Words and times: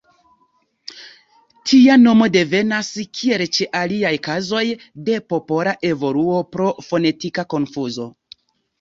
Tia 1.71 1.97
nomo 2.05 2.29
devenas, 2.37 2.89
kiel 3.19 3.45
ĉe 3.59 3.69
aliaj 3.83 4.15
kazoj, 4.31 4.65
de 5.13 5.23
popola 5.37 5.79
evoluo 5.95 6.45
pro 6.57 6.75
fonetika 6.91 7.51
konfuzo. 7.57 8.15